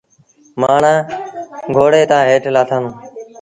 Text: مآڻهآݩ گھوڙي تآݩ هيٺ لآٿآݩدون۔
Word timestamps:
مآڻهآݩ 0.61 1.05
گھوڙي 1.75 2.03
تآݩ 2.09 2.25
هيٺ 2.29 2.43
لآٿآݩدون۔ 2.55 2.85